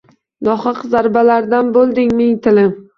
Nohaq 0.47 0.79
zarbalardan 0.95 1.73
bo’lding 1.79 2.13
ming 2.21 2.37
tilim 2.47 2.79